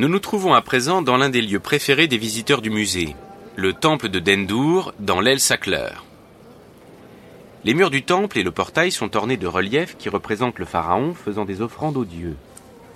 Nous 0.00 0.08
nous 0.08 0.18
trouvons 0.18 0.54
à 0.54 0.62
présent 0.62 1.02
dans 1.02 1.18
l'un 1.18 1.28
des 1.28 1.42
lieux 1.42 1.60
préférés 1.60 2.06
des 2.06 2.16
visiteurs 2.16 2.62
du 2.62 2.70
musée, 2.70 3.14
le 3.54 3.74
temple 3.74 4.08
de 4.08 4.18
Dendour 4.18 4.94
dans 4.98 5.20
l'aile 5.20 5.40
Sackler. 5.40 5.90
Les 7.64 7.74
murs 7.74 7.90
du 7.90 8.02
temple 8.02 8.38
et 8.38 8.42
le 8.42 8.50
portail 8.50 8.92
sont 8.92 9.14
ornés 9.14 9.36
de 9.36 9.46
reliefs 9.46 9.98
qui 9.98 10.08
représentent 10.08 10.58
le 10.58 10.64
pharaon 10.64 11.12
faisant 11.12 11.44
des 11.44 11.60
offrandes 11.60 11.98
aux 11.98 12.06
dieux. 12.06 12.36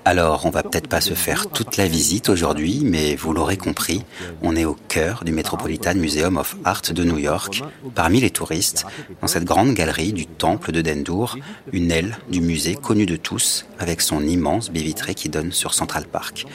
Alors, 0.06 0.44
on 0.44 0.50
va 0.50 0.62
peut-être 0.62 0.88
pas 0.88 1.00
se 1.00 1.14
faire 1.14 1.48
toute 1.48 1.78
la 1.78 1.86
visite 1.86 2.28
aujourd'hui, 2.28 2.80
mais 2.84 3.16
vous 3.16 3.32
l'aurez 3.32 3.56
compris, 3.56 4.02
on 4.42 4.54
est 4.54 4.66
au 4.66 4.76
cœur 4.88 5.24
du 5.24 5.32
Metropolitan 5.32 5.94
Museum 5.94 6.36
of 6.36 6.56
Art 6.64 6.82
de 6.90 7.04
New 7.04 7.16
York, 7.16 7.62
parmi 7.94 8.20
les 8.20 8.28
touristes, 8.28 8.84
dans 9.22 9.28
cette 9.28 9.44
grande 9.44 9.72
galerie 9.72 10.12
du 10.12 10.26
temple 10.26 10.72
de 10.72 10.82
Dendour, 10.82 11.38
une 11.72 11.90
aile 11.90 12.18
du 12.28 12.42
musée 12.42 12.74
connue 12.74 13.06
de 13.06 13.16
tous, 13.16 13.64
avec 13.78 14.02
son 14.02 14.22
immense 14.22 14.70
baie 14.70 14.92
qui 15.16 15.30
donne 15.30 15.52
sur 15.52 15.72
Central 15.72 16.04
Park. 16.06 16.46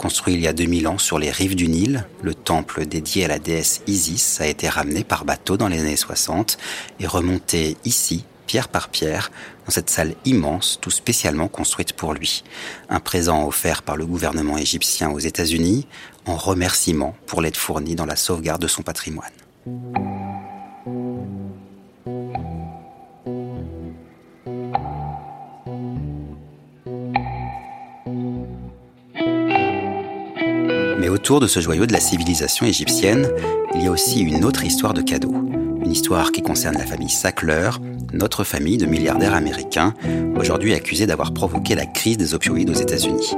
Construit 0.00 0.32
il 0.32 0.40
y 0.40 0.48
a 0.48 0.54
2000 0.54 0.88
ans 0.88 0.96
sur 0.96 1.18
les 1.18 1.30
rives 1.30 1.54
du 1.54 1.68
Nil, 1.68 2.06
le 2.22 2.32
temple 2.32 2.86
dédié 2.86 3.26
à 3.26 3.28
la 3.28 3.38
déesse 3.38 3.82
Isis 3.86 4.40
a 4.40 4.46
été 4.46 4.66
ramené 4.66 5.04
par 5.04 5.26
bateau 5.26 5.58
dans 5.58 5.68
les 5.68 5.78
années 5.80 5.94
60 5.94 6.56
et 7.00 7.06
remonté 7.06 7.76
ici, 7.84 8.24
pierre 8.46 8.68
par 8.68 8.88
pierre, 8.88 9.30
dans 9.66 9.72
cette 9.72 9.90
salle 9.90 10.14
immense, 10.24 10.78
tout 10.80 10.90
spécialement 10.90 11.48
construite 11.48 11.92
pour 11.92 12.14
lui. 12.14 12.44
Un 12.88 12.98
présent 12.98 13.46
offert 13.46 13.82
par 13.82 13.98
le 13.98 14.06
gouvernement 14.06 14.56
égyptien 14.56 15.10
aux 15.10 15.18
États-Unis 15.18 15.86
en 16.24 16.34
remerciement 16.34 17.14
pour 17.26 17.42
l'aide 17.42 17.58
fournie 17.58 17.94
dans 17.94 18.06
la 18.06 18.16
sauvegarde 18.16 18.62
de 18.62 18.68
son 18.68 18.80
patrimoine. 18.80 19.28
Autour 31.30 31.38
de 31.38 31.46
ce 31.46 31.60
joyau 31.60 31.86
de 31.86 31.92
la 31.92 32.00
civilisation 32.00 32.66
égyptienne, 32.66 33.28
il 33.76 33.84
y 33.84 33.86
a 33.86 33.92
aussi 33.92 34.18
une 34.18 34.44
autre 34.44 34.64
histoire 34.64 34.94
de 34.94 35.00
cadeau. 35.00 35.32
Une 35.80 35.92
histoire 35.92 36.32
qui 36.32 36.42
concerne 36.42 36.76
la 36.76 36.84
famille 36.84 37.08
Sackler, 37.08 37.70
notre 38.12 38.42
famille 38.42 38.78
de 38.78 38.86
milliardaires 38.86 39.34
américains, 39.34 39.94
aujourd'hui 40.36 40.74
accusés 40.74 41.06
d'avoir 41.06 41.32
provoqué 41.32 41.76
la 41.76 41.86
crise 41.86 42.16
des 42.16 42.34
opioïdes 42.34 42.70
aux 42.70 42.74
États-Unis. 42.74 43.30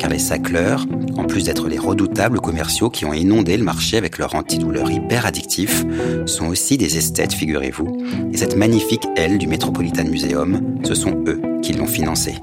Car 0.00 0.10
les 0.10 0.18
Sackler, 0.18 0.74
en 1.16 1.26
plus 1.26 1.44
d'être 1.44 1.68
les 1.68 1.78
redoutables 1.78 2.40
commerciaux 2.40 2.90
qui 2.90 3.04
ont 3.04 3.12
inondé 3.12 3.56
le 3.56 3.62
marché 3.62 3.96
avec 3.98 4.18
leur 4.18 4.34
antidouleur 4.34 4.90
hyper 4.90 5.24
addictif, 5.24 5.84
sont 6.26 6.48
aussi 6.48 6.76
des 6.76 6.98
esthètes, 6.98 7.34
figurez-vous. 7.34 7.98
Et 8.32 8.36
cette 8.36 8.56
magnifique 8.56 9.06
aile 9.14 9.38
du 9.38 9.46
Metropolitan 9.46 10.06
Museum, 10.06 10.80
ce 10.82 10.96
sont 10.96 11.22
eux 11.28 11.40
qui 11.62 11.72
l'ont 11.72 11.86
financée. 11.86 12.34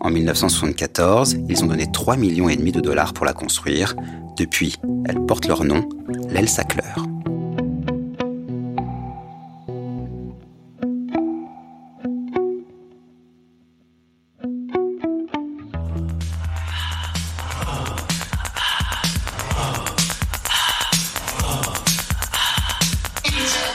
En 0.00 0.10
1974, 0.10 1.36
ils 1.48 1.64
ont 1.64 1.68
donné 1.68 1.90
3 1.90 2.16
millions 2.16 2.48
et 2.48 2.56
demi 2.56 2.72
de 2.72 2.80
dollars 2.80 3.12
pour 3.12 3.24
la 3.24 3.32
construire. 3.32 3.94
Depuis, 4.36 4.76
elle 5.08 5.24
porte 5.26 5.46
leur 5.46 5.64
nom, 5.64 5.88
l'aile 6.30 6.48
Sackler. 6.48 6.82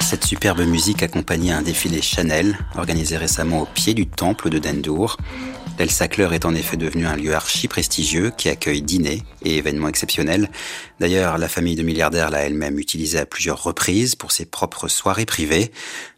Cette 0.01 0.23
superbe 0.23 0.61
musique 0.61 1.03
accompagnait 1.03 1.51
un 1.51 1.61
défilé 1.61 2.01
Chanel, 2.01 2.57
organisé 2.78 3.17
récemment 3.17 3.63
au 3.63 3.66
pied 3.66 3.94
du 3.94 4.07
temple 4.07 4.49
de 4.49 4.57
Dendour. 4.57 5.17
L'El 5.79 5.91
Sackler 5.91 6.29
est 6.31 6.45
en 6.45 6.55
effet 6.55 6.75
devenu 6.75 7.05
un 7.05 7.15
lieu 7.15 7.35
archi 7.35 7.67
prestigieux 7.67 8.31
qui 8.35 8.49
accueille 8.49 8.81
dîners 8.81 9.21
et 9.45 9.57
événements 9.57 9.89
exceptionnels. 9.89 10.49
D'ailleurs, 10.99 11.38
la 11.38 11.47
famille 11.47 11.75
de 11.75 11.83
milliardaires 11.83 12.31
l'a 12.31 12.39
elle-même 12.39 12.79
utilisé 12.79 13.19
à 13.19 13.27
plusieurs 13.27 13.61
reprises 13.61 14.16
pour 14.16 14.31
ses 14.31 14.45
propres 14.45 14.87
soirées 14.87 15.27
privées. 15.27 15.71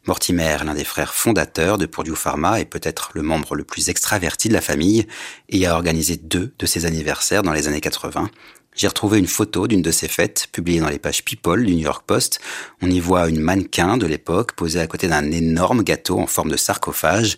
Mortimer, 0.08 0.56
l'un 0.64 0.76
des 0.76 0.86
frères 0.86 1.14
fondateurs 1.14 1.78
de 1.78 1.86
Purdue 1.86 2.16
Pharma, 2.16 2.62
est 2.62 2.66
peut-être 2.66 3.12
le 3.16 3.22
membre 3.22 3.54
le 3.54 3.66
plus 3.66 3.90
extraverti 3.90 4.48
de 4.48 4.54
la 4.54 4.62
famille 4.62 5.08
et 5.50 5.66
a 5.66 5.76
organisé 5.76 6.16
deux 6.16 6.54
de 6.58 6.66
ses 6.66 6.86
anniversaires 6.86 7.44
dans 7.44 7.52
les 7.52 7.68
années 7.68 7.82
80. 7.82 8.30
J'ai 8.80 8.88
retrouvé 8.88 9.20
une 9.20 9.28
photo 9.28 9.68
d'une 9.68 9.82
de 9.82 9.92
ces 9.92 10.08
fêtes, 10.08 10.48
publiée 10.54 10.80
dans 10.80 10.88
les 10.88 11.00
pages 11.00 11.26
People 11.26 11.66
du 11.66 11.76
New 11.76 11.84
York 11.84 12.06
Post. 12.08 12.40
On 12.82 12.90
y 12.90 13.02
voit 13.02 13.28
une 13.28 13.42
mannequin 13.42 13.98
de 13.98 14.06
l'époque 14.06 14.54
posée 14.54 14.80
à 14.80 14.88
côté 14.88 15.10
d'un 15.10 15.32
énorme 15.32 15.84
gâteau 15.84 16.18
en 16.18 16.28
forme 16.28 16.50
de 16.50 16.56
sarcophage. 16.56 17.38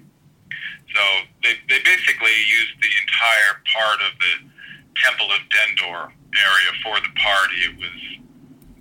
So 0.93 1.03
they, 1.43 1.55
they 1.69 1.79
basically 1.83 2.35
used 2.47 2.75
the 2.81 2.91
entire 2.91 3.53
part 3.71 3.99
of 4.03 4.11
the 4.19 4.33
Temple 5.03 5.31
of 5.31 5.39
Dendor 5.47 6.11
area 6.11 6.71
for 6.83 6.99
the 6.99 7.11
party. 7.15 7.57
It 7.71 7.75
was, 7.79 7.97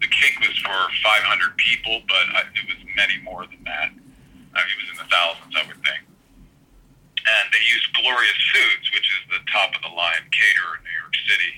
the 0.02 0.10
cake 0.10 0.38
was 0.42 0.56
for 0.58 0.78
500 1.02 1.56
people, 1.56 2.02
but 2.08 2.24
I, 2.34 2.40
it 2.50 2.66
was 2.66 2.80
many 2.96 3.18
more 3.22 3.46
than 3.46 3.62
that. 3.64 3.94
I 3.94 4.58
mean, 4.66 4.74
it 4.74 4.80
was 4.82 4.90
in 4.90 4.98
the 4.98 5.08
thousands, 5.10 5.54
I 5.54 5.62
would 5.68 5.78
think 5.86 6.02
and 7.26 7.44
they 7.52 7.62
used 7.68 7.86
Glorious 7.94 8.40
Foods, 8.52 8.86
which 8.96 9.08
is 9.08 9.22
the 9.28 9.42
top 9.52 9.76
of 9.76 9.80
the 9.84 9.92
line 9.92 10.24
caterer 10.32 10.80
in 10.80 10.82
New 10.88 10.96
York 11.04 11.16
City, 11.28 11.52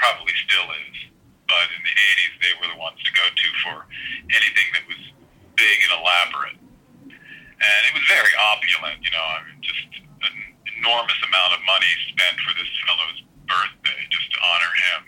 probably 0.00 0.32
still 0.48 0.68
is. 0.88 0.96
But 1.46 1.68
in 1.76 1.82
the 1.84 1.94
80s, 1.94 2.34
they 2.40 2.52
were 2.56 2.68
the 2.72 2.80
ones 2.80 2.98
to 3.04 3.12
go 3.12 3.26
to 3.28 3.48
for 3.60 3.76
anything 4.32 4.68
that 4.72 4.84
was 4.88 5.00
big 5.54 5.76
and 5.84 5.92
elaborate. 6.00 6.58
And 7.62 7.80
it 7.86 7.92
was 7.94 8.02
very 8.10 8.34
opulent, 8.34 8.98
you 9.06 9.12
know, 9.14 9.22
I 9.22 9.38
mean, 9.46 9.58
just 9.62 9.86
an 10.26 10.34
enormous 10.82 11.18
amount 11.22 11.54
of 11.54 11.60
money 11.62 11.90
spent 12.10 12.36
for 12.42 12.52
this 12.58 12.70
fellow's 12.82 13.20
birthday 13.46 14.00
just 14.10 14.28
to 14.34 14.38
honor 14.42 14.72
him. 14.90 15.00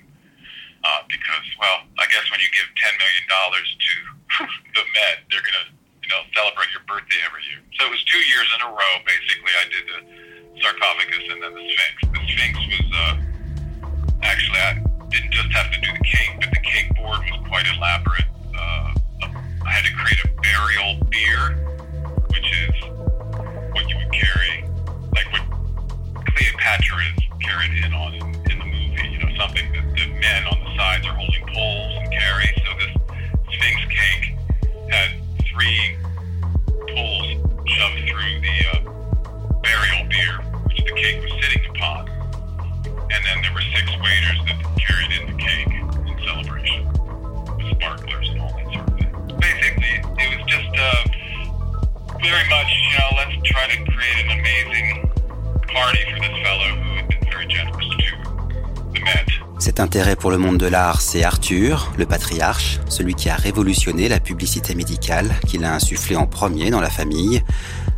Uh, 0.84 1.00
because, 1.08 1.46
well, 1.58 1.82
I 1.98 2.06
guess 2.12 2.28
when 2.30 2.38
you 2.38 2.50
give 2.52 2.68
$10 2.76 2.94
million 3.00 3.24
to 3.26 3.94
the 4.76 4.84
Met, 4.94 5.24
they're 5.32 5.42
to 5.42 5.74
you 6.04 6.10
know, 6.12 6.20
celebrate 6.36 6.68
your 6.76 6.84
birthday 6.84 7.16
every 7.24 7.40
year. 7.48 7.64
So 7.80 7.88
it 7.88 7.92
was 7.96 8.04
two 8.04 8.20
years 8.20 8.48
in 8.52 8.60
a 8.60 8.70
row, 8.70 8.94
basically. 9.08 9.52
I 9.56 9.64
did 9.72 9.84
the 9.88 9.98
sarcophagus 10.60 11.24
and 11.32 11.40
then 11.40 11.52
the 11.56 11.64
Sphinx. 11.64 11.96
The 12.12 12.22
Sphinx 12.28 12.54
was 12.68 12.88
uh, 12.92 13.14
actually 14.20 14.60
I 14.60 14.72
didn't 15.08 15.32
just 15.32 15.50
have 15.56 15.72
to 15.72 15.80
do 15.80 15.90
the 15.96 16.04
cake, 16.04 16.32
but 16.44 16.50
the 16.52 16.60
cake 16.60 16.92
board 17.00 17.24
was 17.24 17.40
quite 17.48 17.64
elaborate. 17.72 18.28
Uh, 18.52 18.94
I 19.64 19.70
had 19.72 19.84
to 19.88 19.94
create 19.96 20.20
a 20.24 20.30
burial 20.44 21.00
beer, 21.08 21.63
Cet 59.58 59.80
intérêt 59.80 60.14
pour 60.14 60.30
le 60.30 60.36
monde 60.36 60.58
de 60.58 60.66
l'art, 60.66 61.00
c'est 61.00 61.24
Arthur, 61.24 61.90
le 61.96 62.04
patriarche, 62.04 62.80
celui 62.88 63.14
qui 63.14 63.30
a 63.30 63.34
révolutionné 63.34 64.08
la 64.08 64.20
publicité 64.20 64.74
médicale, 64.74 65.34
qu'il 65.46 65.64
a 65.64 65.74
insufflé 65.74 66.16
en 66.16 66.26
premier 66.26 66.70
dans 66.70 66.82
la 66.82 66.90
famille. 66.90 67.42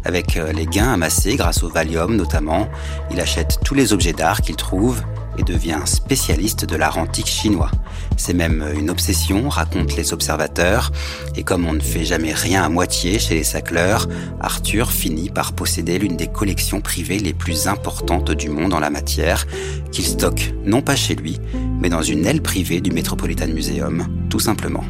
Avec 0.05 0.37
euh, 0.37 0.53
les 0.53 0.67
gains 0.67 0.93
amassés 0.93 1.35
grâce 1.35 1.65
au 1.65 1.69
Valium 1.69 2.15
notamment, 2.15 2.69
il 3.11 3.21
achète 3.21 3.59
tous 3.65 3.75
les 3.75 3.93
objets 3.93 4.13
d'art 4.13 4.43
qu'il 4.43 4.55
trouve 4.55 5.03
et 5.39 5.43
devient 5.43 5.81
spécialiste 5.85 6.65
de 6.65 6.77
l'art 6.77 6.99
antique 6.99 7.27
chinois. 7.27 7.71
C'est 8.17 8.35
même 8.35 8.65
une 8.77 8.91
obsession, 8.91 9.49
racontent 9.49 9.95
les 9.97 10.13
observateurs, 10.13 10.93
et 11.35 11.43
comme 11.43 11.67
on 11.67 11.73
ne 11.73 11.81
fait 11.81 12.05
jamais 12.05 12.33
rien 12.33 12.63
à 12.63 12.69
moitié 12.69 13.19
chez 13.19 13.35
les 13.35 13.45
Sacleurs, 13.45 14.09
Arthur 14.41 14.91
finit 14.91 15.31
par 15.31 15.53
posséder 15.53 15.99
l'une 15.99 16.17
des 16.17 16.29
collections 16.29 16.81
privées 16.81 17.19
les 17.19 17.35
plus 17.35 17.69
importantes 17.69 18.31
du 18.31 18.49
monde 18.49 18.75
en 18.75 18.81
la 18.81 18.91
matière, 18.91 19.47
qu'il 19.93 20.07
stocke 20.07 20.55
non 20.65 20.83
pas 20.83 20.97
chez 20.97 21.15
lui, 21.15 21.39
mais 21.81 21.89
dans 21.89 22.03
une 22.03 22.27
aile 22.27 22.43
privée 22.43 22.81
du 22.81 22.91
Metropolitan 22.91 23.49
Museum, 23.49 24.07
tout 24.31 24.41
simplement. 24.41 24.85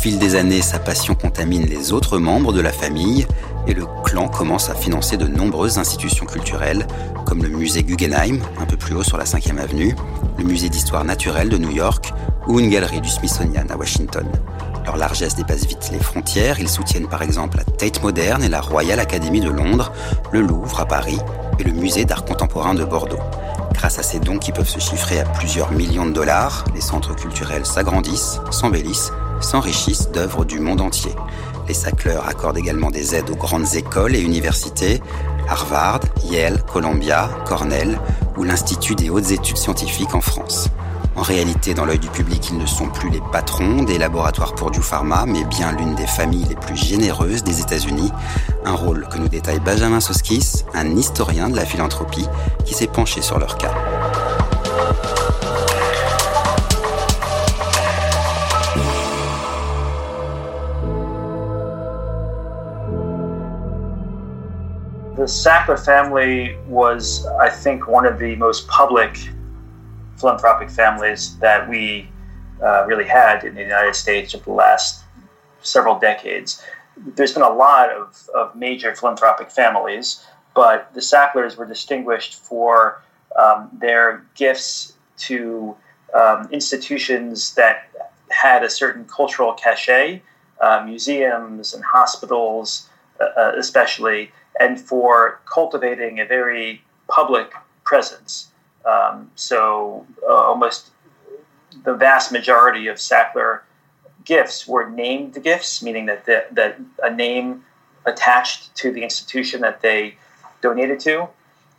Fil 0.00 0.18
des 0.18 0.34
années, 0.34 0.62
sa 0.62 0.78
passion 0.78 1.14
contamine 1.14 1.66
les 1.66 1.92
autres 1.92 2.16
membres 2.16 2.54
de 2.54 2.62
la 2.62 2.72
famille 2.72 3.26
et 3.66 3.74
le 3.74 3.84
clan 4.02 4.28
commence 4.28 4.70
à 4.70 4.74
financer 4.74 5.18
de 5.18 5.26
nombreuses 5.26 5.76
institutions 5.76 6.24
culturelles, 6.24 6.86
comme 7.26 7.42
le 7.42 7.50
musée 7.50 7.82
Guggenheim, 7.82 8.40
un 8.58 8.64
peu 8.64 8.78
plus 8.78 8.94
haut 8.94 9.02
sur 9.02 9.18
la 9.18 9.24
5e 9.24 9.58
avenue, 9.58 9.94
le 10.38 10.44
musée 10.44 10.70
d'histoire 10.70 11.04
naturelle 11.04 11.50
de 11.50 11.58
New 11.58 11.70
York 11.70 12.14
ou 12.46 12.60
une 12.60 12.70
galerie 12.70 13.02
du 13.02 13.10
Smithsonian 13.10 13.66
à 13.68 13.76
Washington. 13.76 14.24
Leur 14.86 14.96
largesse 14.96 15.34
dépasse 15.34 15.66
vite 15.66 15.90
les 15.92 15.98
frontières, 15.98 16.58
ils 16.60 16.70
soutiennent 16.70 17.08
par 17.08 17.20
exemple 17.20 17.58
la 17.58 17.64
Tate 17.64 18.02
Moderne 18.02 18.42
et 18.42 18.48
la 18.48 18.62
Royal 18.62 18.98
Academy 19.00 19.42
de 19.42 19.50
Londres, 19.50 19.92
le 20.32 20.40
Louvre 20.40 20.80
à 20.80 20.86
Paris 20.86 21.18
et 21.58 21.62
le 21.62 21.72
musée 21.72 22.06
d'art 22.06 22.24
contemporain 22.24 22.72
de 22.72 22.84
Bordeaux. 22.84 23.20
Grâce 23.74 23.98
à 23.98 24.02
ces 24.02 24.18
dons 24.18 24.38
qui 24.38 24.52
peuvent 24.52 24.66
se 24.66 24.80
chiffrer 24.80 25.20
à 25.20 25.24
plusieurs 25.24 25.72
millions 25.72 26.06
de 26.06 26.12
dollars, 26.12 26.64
les 26.74 26.80
centres 26.80 27.14
culturels 27.14 27.66
s'agrandissent, 27.66 28.40
s'embellissent 28.50 29.12
s'enrichissent 29.40 30.10
d'œuvres 30.10 30.44
du 30.44 30.60
monde 30.60 30.80
entier. 30.80 31.12
Les 31.68 31.74
Sacleurs 31.74 32.26
accordent 32.28 32.58
également 32.58 32.90
des 32.90 33.14
aides 33.14 33.30
aux 33.30 33.36
grandes 33.36 33.74
écoles 33.74 34.16
et 34.16 34.20
universités, 34.20 35.00
Harvard, 35.48 36.00
Yale, 36.24 36.62
Columbia, 36.72 37.30
Cornell 37.46 37.98
ou 38.36 38.44
l'Institut 38.44 38.94
des 38.94 39.10
hautes 39.10 39.30
études 39.30 39.56
scientifiques 39.56 40.14
en 40.14 40.20
France. 40.20 40.68
En 41.16 41.22
réalité, 41.22 41.74
dans 41.74 41.84
l'œil 41.84 41.98
du 41.98 42.08
public, 42.08 42.48
ils 42.50 42.58
ne 42.58 42.66
sont 42.66 42.88
plus 42.88 43.10
les 43.10 43.20
patrons 43.32 43.82
des 43.82 43.98
laboratoires 43.98 44.54
pour 44.54 44.70
du 44.70 44.80
pharma, 44.80 45.26
mais 45.26 45.44
bien 45.44 45.72
l'une 45.72 45.94
des 45.94 46.06
familles 46.06 46.46
les 46.48 46.54
plus 46.54 46.76
généreuses 46.76 47.42
des 47.42 47.60
États-Unis. 47.60 48.10
Un 48.64 48.74
rôle 48.74 49.06
que 49.08 49.18
nous 49.18 49.28
détaille 49.28 49.60
Benjamin 49.60 50.00
Soskis, 50.00 50.64
un 50.72 50.96
historien 50.96 51.50
de 51.50 51.56
la 51.56 51.66
philanthropie, 51.66 52.26
qui 52.64 52.74
s'est 52.74 52.86
penché 52.86 53.22
sur 53.22 53.38
leur 53.38 53.58
cas. 53.58 53.74
Sackler 65.30 65.82
family 65.82 66.56
was, 66.66 67.26
I 67.26 67.48
think, 67.48 67.86
one 67.86 68.06
of 68.06 68.18
the 68.18 68.36
most 68.36 68.66
public 68.68 69.16
philanthropic 70.16 70.70
families 70.70 71.38
that 71.38 71.68
we 71.68 72.08
uh, 72.62 72.84
really 72.86 73.06
had 73.06 73.44
in 73.44 73.54
the 73.54 73.62
United 73.62 73.94
States 73.94 74.34
over 74.34 74.44
the 74.44 74.52
last 74.52 75.04
several 75.62 75.98
decades. 75.98 76.62
There's 76.96 77.32
been 77.32 77.42
a 77.42 77.52
lot 77.52 77.90
of, 77.90 78.28
of 78.34 78.54
major 78.54 78.94
philanthropic 78.94 79.50
families, 79.50 80.24
but 80.54 80.92
the 80.94 81.00
Sacklers 81.00 81.56
were 81.56 81.66
distinguished 81.66 82.34
for 82.34 83.02
um, 83.38 83.70
their 83.72 84.26
gifts 84.34 84.94
to 85.18 85.76
um, 86.14 86.48
institutions 86.50 87.54
that 87.54 87.88
had 88.30 88.64
a 88.64 88.70
certain 88.70 89.04
cultural 89.04 89.54
cachet, 89.54 90.22
uh, 90.60 90.82
museums 90.84 91.72
and 91.72 91.84
hospitals, 91.84 92.88
uh, 93.20 93.24
uh 93.24 93.52
especially 93.56 94.32
and 94.58 94.80
for 94.80 95.40
cultivating 95.46 96.20
a 96.20 96.26
very 96.26 96.82
public 97.08 97.52
presence. 97.84 98.48
Um, 98.84 99.30
so 99.34 100.06
uh, 100.28 100.32
almost 100.32 100.90
the 101.84 101.94
vast 101.94 102.32
majority 102.32 102.88
of 102.88 102.96
Sackler 102.96 103.60
gifts 104.24 104.66
were 104.66 104.88
named 104.88 105.42
gifts, 105.42 105.82
meaning 105.82 106.06
that 106.06 106.24
the, 106.24 106.46
that 106.52 106.80
a 107.02 107.14
name 107.14 107.64
attached 108.06 108.74
to 108.76 108.90
the 108.92 109.02
institution 109.02 109.60
that 109.60 109.80
they 109.80 110.16
donated 110.60 111.00
to. 111.00 111.22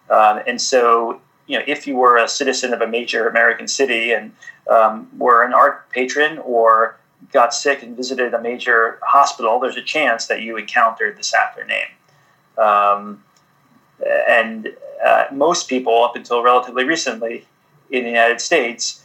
Um, 0.09 0.41
and 0.45 0.62
so, 0.62 1.21
you 1.47 1.57
know, 1.57 1.63
if 1.67 1.88
you 1.88 1.95
were 1.95 2.17
a 2.17 2.27
citizen 2.27 2.74
of 2.74 2.81
a 2.81 2.88
major 2.88 3.27
American 3.27 3.67
city 3.67 4.12
and 4.12 4.33
um, 4.69 5.09
were 5.17 5.44
an 5.44 5.53
art 5.53 5.89
patron 5.89 6.38
or 6.39 6.97
got 7.31 7.53
sick 7.53 7.83
and 7.83 7.95
visited 7.95 8.33
a 8.33 8.41
major 8.41 9.00
hospital, 9.03 9.59
there's 9.59 9.77
a 9.77 9.81
chance 9.81 10.27
that 10.27 10.41
you 10.41 10.57
encountered 10.57 11.17
the 11.17 11.21
Sackler 11.21 11.67
name. 11.67 11.88
Um, 12.61 13.23
and 14.29 14.69
uh, 15.03 15.25
most 15.31 15.67
people, 15.67 16.03
up 16.03 16.15
until 16.15 16.43
relatively 16.43 16.83
recently 16.83 17.45
in 17.89 18.03
the 18.03 18.09
United 18.09 18.39
States, 18.39 19.03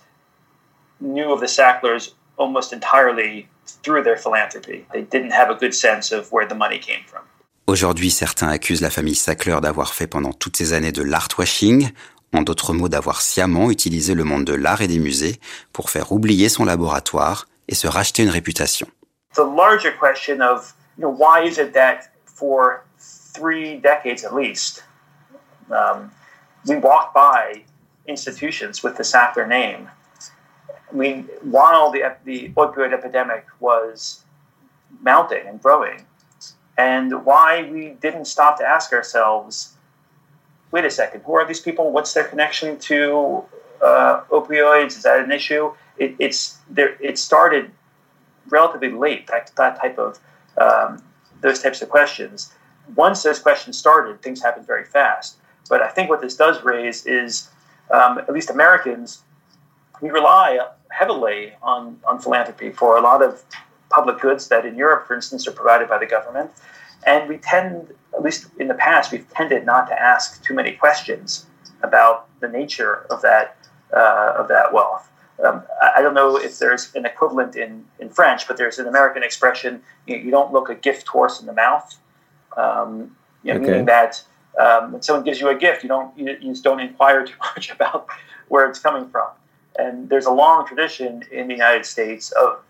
knew 1.00 1.32
of 1.32 1.40
the 1.40 1.48
Sacklers 1.48 2.14
almost 2.36 2.72
entirely 2.72 3.48
through 3.82 4.02
their 4.02 4.16
philanthropy. 4.16 4.86
They 4.92 5.02
didn't 5.02 5.32
have 5.32 5.50
a 5.50 5.54
good 5.54 5.74
sense 5.74 6.12
of 6.12 6.30
where 6.30 6.46
the 6.46 6.54
money 6.54 6.78
came 6.78 7.04
from. 7.06 7.22
Aujourd'hui, 7.66 8.10
certains 8.10 8.48
accusent 8.48 8.80
la 8.80 8.90
famille 8.90 9.16
Sackler 9.16 9.58
d'avoir 9.60 9.92
fait 9.92 10.06
pendant 10.06 10.32
toutes 10.32 10.56
ces 10.56 10.72
années 10.72 10.92
de 10.92 11.02
l'art-washing, 11.02 11.90
en 12.32 12.42
d'autres 12.42 12.72
mots 12.72 12.88
d'avoir 12.88 13.22
sciemment 13.22 13.70
utilisé 13.70 14.14
le 14.14 14.22
monde 14.22 14.44
de 14.44 14.54
l'art 14.54 14.82
et 14.82 14.86
des 14.86 15.00
musées 15.00 15.40
pour 15.72 15.90
faire 15.90 16.12
oublier 16.12 16.48
son 16.48 16.64
laboratoire 16.64 17.48
et 17.68 17.74
se 17.74 17.88
racheter 17.88 18.22
une 18.22 18.30
réputation. 18.30 18.86
The 19.34 19.40
larger 19.40 19.92
question 19.98 20.40
of 20.40 20.74
you 20.96 21.02
know, 21.02 21.10
why 21.10 21.44
is 21.44 21.58
it 21.58 21.72
that 21.72 22.10
for 22.24 22.85
three 22.98 23.76
decades 23.76 24.24
at 24.24 24.34
least, 24.34 24.82
um, 25.70 26.10
we 26.66 26.76
walk 26.76 27.14
by 27.14 27.62
institutions 28.06 28.82
with 28.82 28.96
the 28.96 29.02
Sackler 29.02 29.48
name. 29.48 29.90
Mean, 30.92 31.28
while 31.42 31.90
the, 31.90 32.16
the 32.24 32.50
opioid 32.50 32.92
epidemic 32.92 33.44
was 33.58 34.24
mounting 35.02 35.46
and 35.46 35.60
growing, 35.60 36.06
and 36.78 37.24
why 37.24 37.68
we 37.70 37.90
didn't 37.90 38.26
stop 38.26 38.58
to 38.58 38.64
ask 38.64 38.92
ourselves 38.92 39.76
wait 40.70 40.84
a 40.84 40.90
second, 40.90 41.22
who 41.22 41.34
are 41.34 41.46
these 41.46 41.60
people? 41.60 41.90
What's 41.90 42.12
their 42.12 42.24
connection 42.24 42.78
to 42.80 43.44
uh, 43.82 44.22
opioids? 44.30 44.88
Is 44.88 45.02
that 45.04 45.20
an 45.20 45.32
issue? 45.32 45.72
It, 45.96 46.14
it's 46.18 46.58
there. 46.68 46.96
It 47.00 47.18
started 47.18 47.70
relatively 48.48 48.90
late. 48.90 49.26
That, 49.28 49.50
that 49.56 49.80
type 49.80 49.98
of 49.98 50.18
um, 50.58 51.02
those 51.40 51.62
types 51.62 51.82
of 51.82 51.88
questions, 51.88 52.52
once 52.94 53.22
those 53.22 53.38
questions 53.38 53.76
started, 53.76 54.22
things 54.22 54.42
happened 54.42 54.66
very 54.66 54.84
fast. 54.84 55.36
But 55.68 55.82
I 55.82 55.88
think 55.88 56.08
what 56.08 56.20
this 56.20 56.36
does 56.36 56.62
raise 56.62 57.06
is, 57.06 57.48
um, 57.90 58.18
at 58.18 58.32
least 58.32 58.50
Americans, 58.50 59.22
we 60.00 60.10
rely 60.10 60.60
heavily 60.90 61.52
on, 61.62 61.98
on 62.08 62.20
philanthropy 62.20 62.70
for 62.70 62.96
a 62.96 63.00
lot 63.00 63.22
of 63.22 63.42
public 63.90 64.20
goods 64.20 64.48
that 64.48 64.64
in 64.64 64.76
Europe, 64.76 65.06
for 65.06 65.14
instance, 65.14 65.46
are 65.46 65.52
provided 65.52 65.88
by 65.88 65.98
the 65.98 66.06
government. 66.06 66.50
And 67.06 67.28
we 67.28 67.38
tend, 67.38 67.94
at 68.14 68.22
least 68.22 68.46
in 68.58 68.68
the 68.68 68.74
past, 68.74 69.12
we've 69.12 69.28
tended 69.30 69.64
not 69.64 69.88
to 69.88 70.00
ask 70.00 70.42
too 70.44 70.54
many 70.54 70.72
questions 70.72 71.46
about 71.82 72.28
the 72.40 72.48
nature 72.48 73.06
of 73.10 73.22
that 73.22 73.56
uh, 73.92 74.34
of 74.36 74.48
that 74.48 74.72
wealth. 74.72 75.08
Um, 75.44 75.62
I 75.94 76.02
don't 76.02 76.14
know 76.14 76.36
if 76.36 76.58
there's 76.58 76.92
an 76.94 77.06
equivalent 77.06 77.54
in, 77.54 77.84
in 78.00 78.08
French, 78.08 78.48
but 78.48 78.56
there's 78.56 78.78
an 78.78 78.88
American 78.88 79.22
expression: 79.22 79.82
you, 80.06 80.16
you 80.16 80.30
don't 80.30 80.52
look 80.52 80.68
a 80.68 80.74
gift 80.74 81.06
horse 81.06 81.40
in 81.40 81.46
the 81.46 81.52
mouth. 81.52 81.96
Um, 82.56 83.16
you 83.42 83.52
know, 83.52 83.60
okay. 83.60 83.70
Meaning 83.70 83.86
that 83.86 84.22
um, 84.58 84.92
when 84.92 85.02
someone 85.02 85.24
gives 85.24 85.40
you 85.40 85.48
a 85.48 85.54
gift, 85.54 85.82
you 85.82 85.88
don't 85.88 86.16
you, 86.18 86.36
you, 86.40 86.50
just 86.50 86.64
don't 86.64 86.80
inquire 86.80 87.24
too 87.26 87.36
much 87.54 87.70
about 87.70 88.08
where 88.48 88.68
it's 88.68 88.78
coming 88.78 89.08
from. 89.08 89.28
And 89.78 90.08
there's 90.08 90.26
a 90.26 90.30
long 90.30 90.66
tradition 90.66 91.22
in 91.30 91.48
the 91.48 91.54
United 91.54 91.84
States 91.84 92.32
of 92.32 92.60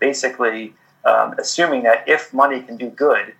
basically 0.00 0.74
um, 1.04 1.34
assuming 1.38 1.84
that 1.84 2.08
if 2.08 2.34
money 2.34 2.60
can 2.60 2.76
do 2.76 2.90
good, 2.90 3.34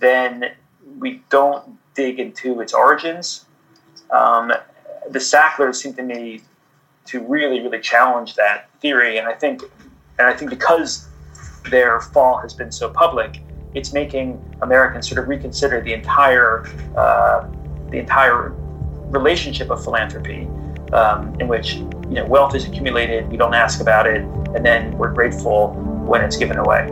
then 0.00 0.52
we 0.98 1.22
don't 1.28 1.78
dig 1.94 2.18
into 2.18 2.60
its 2.60 2.72
origins. 2.72 3.44
Um, 4.10 4.52
the 5.10 5.20
Sacklers 5.20 5.82
seem 5.82 5.94
to 5.94 6.02
me 6.02 6.40
to 7.06 7.20
really, 7.20 7.60
really 7.60 7.80
challenge 7.80 8.34
that 8.36 8.70
theory, 8.80 9.18
and 9.18 9.26
I 9.26 9.34
think, 9.34 9.62
and 10.18 10.28
I 10.28 10.34
think 10.34 10.50
because 10.50 11.06
their 11.70 12.00
fall 12.00 12.38
has 12.38 12.54
been 12.54 12.72
so 12.72 12.90
public, 12.90 13.40
it's 13.74 13.92
making 13.92 14.40
Americans 14.62 15.08
sort 15.08 15.20
of 15.20 15.28
reconsider 15.28 15.80
the 15.80 15.92
entire 15.92 16.66
uh, 16.96 17.46
the 17.90 17.98
entire 17.98 18.54
relationship 19.10 19.70
of 19.70 19.82
philanthropy, 19.82 20.46
um, 20.92 21.34
in 21.40 21.48
which 21.48 21.76
you 21.76 22.14
know 22.14 22.26
wealth 22.26 22.54
is 22.54 22.66
accumulated, 22.66 23.28
we 23.30 23.36
don't 23.36 23.54
ask 23.54 23.80
about 23.80 24.06
it, 24.06 24.22
and 24.54 24.64
then 24.64 24.96
we're 24.98 25.12
grateful 25.12 25.70
when 26.06 26.22
it's 26.22 26.36
given 26.36 26.58
away. 26.58 26.88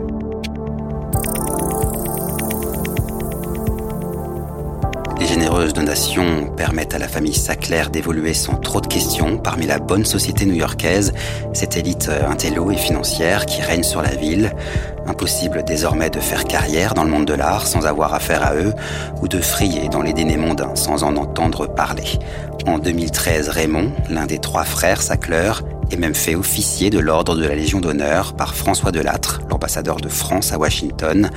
Les 5.19 5.25
généreuses 5.25 5.73
donations 5.73 6.45
permettent 6.55 6.93
à 6.93 6.99
la 6.99 7.07
famille 7.07 7.33
Sackler 7.33 7.85
d'évoluer 7.91 8.35
sans 8.35 8.55
trop 8.55 8.81
de 8.81 8.87
questions 8.87 9.39
parmi 9.39 9.65
la 9.65 9.79
bonne 9.79 10.05
société 10.05 10.45
new-yorkaise, 10.45 11.11
cette 11.53 11.75
élite 11.75 12.07
euh, 12.09 12.29
intello 12.29 12.69
et 12.69 12.75
financière 12.75 13.47
qui 13.47 13.61
règne 13.61 13.81
sur 13.81 14.03
la 14.03 14.15
ville. 14.15 14.51
Impossible 15.07 15.63
désormais 15.63 16.09
de 16.09 16.19
faire 16.19 16.43
carrière 16.43 16.93
dans 16.93 17.03
le 17.03 17.09
monde 17.09 17.25
de 17.25 17.33
l'art 17.33 17.65
sans 17.65 17.85
avoir 17.85 18.13
affaire 18.13 18.45
à 18.45 18.55
eux 18.55 18.73
ou 19.21 19.27
de 19.27 19.39
frier 19.39 19.89
dans 19.89 20.01
les 20.01 20.13
dénés 20.13 20.37
mondains 20.37 20.75
sans 20.75 21.03
en 21.03 21.15
entendre 21.15 21.67
parler. 21.67 22.19
En 22.65 22.79
2013, 22.79 23.49
Raymond, 23.49 23.91
l'un 24.09 24.25
des 24.25 24.39
trois 24.39 24.65
frères 24.65 25.01
Sackler, 25.01 25.53
est 25.91 25.97
même 25.97 26.15
fait 26.15 26.35
officier 26.35 26.89
de 26.89 26.99
l'ordre 26.99 27.35
de 27.35 27.45
la 27.45 27.55
Légion 27.55 27.79
d'honneur 27.79 28.33
par 28.33 28.55
François 28.55 28.91
Delattre, 28.91 29.41
l'ambassadeur 29.49 29.97
de 29.97 30.09
France 30.09 30.51
à 30.51 30.57
Washington. 30.57 31.29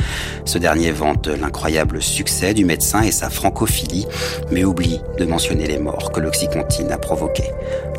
Ce 0.44 0.58
dernier 0.58 0.90
vante 0.90 1.28
l'incroyable 1.28 2.02
succès 2.02 2.54
du 2.54 2.64
médecin 2.64 3.02
et 3.02 3.12
sa 3.12 3.30
francophilie, 3.30 4.06
mais 4.50 4.64
oublie 4.64 5.00
de 5.18 5.24
mentionner 5.24 5.66
les 5.66 5.78
morts 5.78 6.10
que 6.10 6.20
l'Oxycontine 6.20 6.90
a 6.90 6.98
provoquées. 6.98 7.50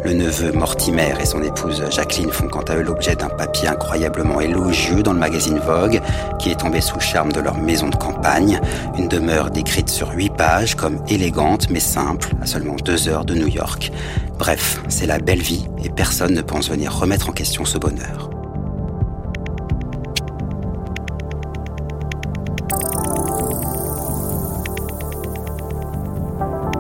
Le 0.03 0.13
neveu 0.13 0.51
Mortimer 0.51 1.13
et 1.21 1.25
son 1.25 1.43
épouse 1.43 1.83
Jacqueline 1.91 2.31
font 2.31 2.47
quant 2.47 2.61
à 2.61 2.75
eux 2.75 2.81
l'objet 2.81 3.15
d'un 3.15 3.29
papier 3.29 3.67
incroyablement 3.67 4.41
élogieux 4.41 5.03
dans 5.03 5.13
le 5.13 5.19
magazine 5.19 5.59
Vogue, 5.59 6.01
qui 6.39 6.49
est 6.49 6.59
tombé 6.59 6.81
sous 6.81 6.95
le 6.95 7.01
charme 7.01 7.31
de 7.31 7.39
leur 7.39 7.55
maison 7.57 7.87
de 7.87 7.95
campagne, 7.95 8.59
une 8.97 9.07
demeure 9.07 9.51
décrite 9.51 9.89
sur 9.89 10.11
huit 10.13 10.33
pages 10.35 10.73
comme 10.73 11.03
élégante 11.07 11.69
mais 11.69 11.79
simple, 11.79 12.29
à 12.41 12.47
seulement 12.47 12.75
deux 12.83 13.09
heures 13.09 13.25
de 13.25 13.35
New 13.35 13.47
York. 13.47 13.91
Bref, 14.39 14.81
c'est 14.89 15.05
la 15.05 15.19
belle 15.19 15.41
vie 15.41 15.67
et 15.83 15.89
personne 15.89 16.33
ne 16.33 16.41
pense 16.41 16.69
venir 16.69 16.97
remettre 16.97 17.29
en 17.29 17.33
question 17.33 17.63
ce 17.63 17.77
bonheur. 17.77 18.31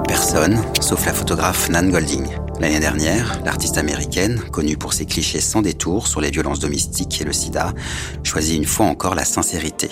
Personne, 0.07 0.59
sauf 0.79 1.05
la 1.05 1.13
photographe 1.13 1.69
Nan 1.69 1.91
Golding. 1.91 2.27
L'année 2.61 2.79
dernière, 2.79 3.41
l'artiste 3.43 3.79
américaine, 3.79 4.39
connue 4.51 4.77
pour 4.77 4.93
ses 4.93 5.07
clichés 5.07 5.41
sans 5.41 5.63
détour 5.63 6.05
sur 6.05 6.21
les 6.21 6.29
violences 6.29 6.59
domestiques 6.59 7.19
et 7.19 7.23
le 7.23 7.33
sida, 7.33 7.73
choisit 8.23 8.55
une 8.55 8.65
fois 8.65 8.85
encore 8.85 9.15
la 9.15 9.25
sincérité. 9.25 9.89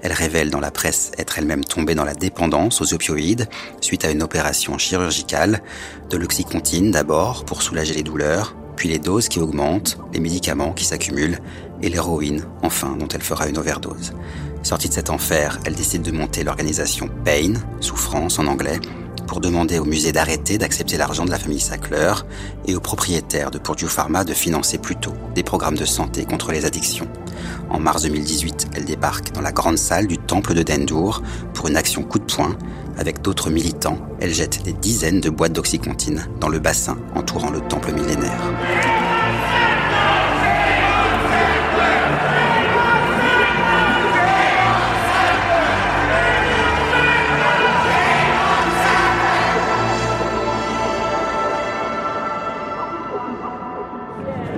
Elle 0.00 0.14
révèle 0.14 0.48
dans 0.48 0.58
la 0.58 0.70
presse 0.70 1.12
être 1.18 1.38
elle-même 1.38 1.62
tombée 1.62 1.94
dans 1.94 2.06
la 2.06 2.14
dépendance 2.14 2.80
aux 2.80 2.94
opioïdes 2.94 3.50
suite 3.82 4.06
à 4.06 4.10
une 4.10 4.22
opération 4.22 4.78
chirurgicale, 4.78 5.60
de 6.08 6.16
l'oxycontine 6.16 6.90
d'abord 6.90 7.44
pour 7.44 7.60
soulager 7.60 7.92
les 7.92 8.02
douleurs, 8.02 8.56
puis 8.76 8.88
les 8.88 8.98
doses 8.98 9.28
qui 9.28 9.38
augmentent, 9.38 9.98
les 10.14 10.20
médicaments 10.20 10.72
qui 10.72 10.86
s'accumulent 10.86 11.40
et 11.82 11.90
l'héroïne, 11.90 12.46
enfin, 12.62 12.96
dont 12.98 13.08
elle 13.08 13.22
fera 13.22 13.46
une 13.46 13.58
overdose. 13.58 14.14
Sortie 14.62 14.88
de 14.88 14.94
cet 14.94 15.10
enfer, 15.10 15.60
elle 15.66 15.74
décide 15.74 16.00
de 16.00 16.12
monter 16.12 16.44
l'organisation 16.44 17.10
Pain, 17.26 17.52
souffrance 17.80 18.38
en 18.38 18.46
anglais, 18.46 18.80
pour 19.26 19.40
demander 19.40 19.78
au 19.78 19.84
musée 19.84 20.12
d'arrêter 20.12 20.58
d'accepter 20.58 20.96
l'argent 20.96 21.24
de 21.24 21.30
la 21.30 21.38
famille 21.38 21.60
Sackler 21.60 22.14
et 22.66 22.74
aux 22.74 22.80
propriétaires 22.80 23.50
de 23.50 23.58
Purdue 23.58 23.88
Pharma 23.88 24.24
de 24.24 24.32
financer 24.32 24.78
plutôt 24.78 25.12
des 25.34 25.42
programmes 25.42 25.76
de 25.76 25.84
santé 25.84 26.24
contre 26.24 26.52
les 26.52 26.64
addictions. 26.64 27.08
En 27.68 27.78
mars 27.78 28.02
2018, 28.02 28.68
elle 28.74 28.84
débarque 28.84 29.32
dans 29.32 29.40
la 29.40 29.52
grande 29.52 29.78
salle 29.78 30.06
du 30.06 30.18
temple 30.18 30.54
de 30.54 30.62
Dendour 30.62 31.22
pour 31.54 31.68
une 31.68 31.76
action 31.76 32.02
coup 32.02 32.18
de 32.18 32.24
poing. 32.24 32.56
Avec 32.96 33.22
d'autres 33.22 33.50
militants, 33.50 33.98
elle 34.20 34.32
jette 34.32 34.62
des 34.62 34.72
dizaines 34.72 35.20
de 35.20 35.30
boîtes 35.30 35.52
d'oxycontine 35.52 36.26
dans 36.40 36.48
le 36.48 36.58
bassin 36.58 36.96
entourant 37.14 37.50
le 37.50 37.60
temple 37.60 37.92
millénaire. 37.92 39.15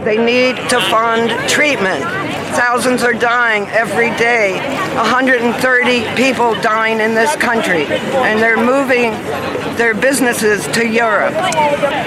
They 0.09 0.17
need 0.17 0.57
to 0.71 0.81
fund 0.89 1.29
treatment. 1.51 2.03
Thousands 2.57 3.03
are 3.03 3.13
dying 3.13 3.67
every 3.67 4.09
day. 4.17 4.55
130 4.97 6.15
people 6.17 6.55
dying 6.63 6.99
in 7.01 7.13
this 7.13 7.37
country. 7.37 7.85
And 7.85 8.41
they're 8.41 8.57
moving 8.57 9.11
their 9.77 9.93
businesses 9.93 10.67
to 10.69 10.89
Europe. 10.89 11.35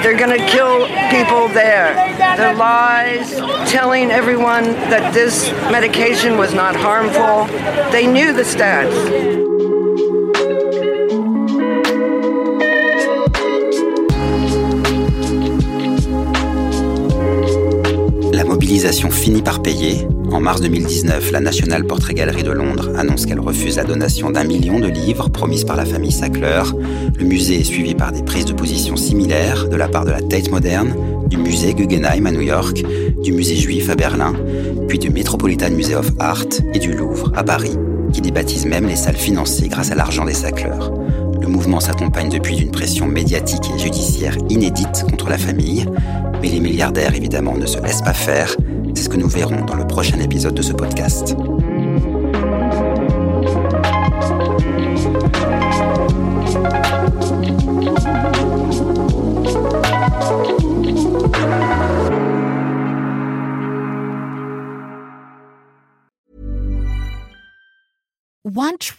They're 0.02 0.18
going 0.18 0.36
to 0.36 0.44
kill 0.48 0.88
people 1.12 1.48
there. 1.50 1.94
Their 2.38 2.56
lies, 2.56 3.36
telling 3.70 4.10
everyone 4.10 4.64
that 4.90 5.14
this 5.14 5.52
medication 5.72 6.40
was 6.40 6.56
not 6.56 6.76
harmful. 6.76 7.46
They 7.92 8.08
knew 8.08 8.34
the 8.34 8.42
stats. 8.42 9.51
Mobilisation 18.72 19.12
finit 19.12 19.42
par 19.42 19.62
payer. 19.62 20.08
En 20.32 20.40
mars 20.40 20.62
2019, 20.62 21.34
la 21.34 21.42
National 21.42 21.84
Portrait 21.84 22.14
Gallery 22.14 22.42
de 22.42 22.52
Londres 22.52 22.90
annonce 22.96 23.26
qu'elle 23.26 23.42
refuse 23.42 23.76
la 23.76 23.84
donation 23.84 24.30
d'un 24.30 24.46
million 24.46 24.80
de 24.80 24.88
livres 24.88 25.28
promise 25.30 25.66
par 25.66 25.76
la 25.76 25.84
famille 25.84 26.14
Sackler. 26.14 26.64
Le 27.20 27.26
musée 27.26 27.60
est 27.60 27.64
suivi 27.66 27.96
par 27.96 28.14
des 28.14 28.24
prises 28.24 28.46
de 28.46 28.54
position 28.54 28.96
similaires 28.96 29.68
de 29.68 29.76
la 29.76 29.90
part 29.90 30.06
de 30.06 30.12
la 30.12 30.22
Tate 30.22 30.50
Moderne, 30.52 30.96
du 31.28 31.36
musée 31.36 31.74
Guggenheim 31.74 32.26
à 32.26 32.32
New 32.32 32.40
York, 32.40 32.82
du 33.22 33.34
musée 33.34 33.58
juif 33.58 33.90
à 33.90 33.96
Berlin, 33.96 34.34
puis 34.88 35.00
du 35.00 35.10
Metropolitan 35.10 35.72
Museum 35.72 36.00
of 36.00 36.12
Art 36.20 36.48
et 36.74 36.80
du 36.80 36.94
Louvre 36.94 37.34
à 37.36 37.44
Paris, 37.44 37.76
qui 38.14 38.22
débaptisent 38.22 38.68
même 38.68 38.88
les 38.88 38.96
salles 38.96 39.18
financées 39.18 39.68
grâce 39.68 39.92
à 39.92 39.96
l'argent 39.96 40.24
des 40.24 40.34
Sackler. 40.34 40.80
Le 41.42 41.48
mouvement 41.48 41.80
s'accompagne 41.80 42.30
depuis 42.30 42.56
d'une 42.56 42.70
pression 42.70 43.08
médiatique 43.08 43.72
et 43.76 43.80
judiciaire 43.80 44.38
inédite 44.50 45.04
contre 45.10 45.28
la 45.28 45.40
famille, 45.40 45.86
mais 46.42 46.50
les 46.50 46.60
milliardaires 46.60 47.16
évidemment 47.16 47.58
ne 47.58 47.66
se 47.66 47.80
laissent 47.82 48.04
pas 48.04 48.14
faire. 48.14 48.56
C'est 48.94 49.04
ce 49.04 49.10
que 49.10 49.18
nous 49.18 49.28
verrons 49.28 49.66
dans 49.66 49.76
le 49.76 49.88
prochain 49.88 50.20
épisode 50.20 50.54
de 50.54 50.62
ce 50.62 50.74
podcast. 50.74 51.36